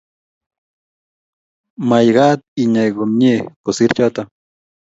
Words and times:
Magaat 1.89 2.39
inay 2.63 2.89
komnyei 2.95 3.39
kosiir 3.63 3.91
choto 3.97 4.21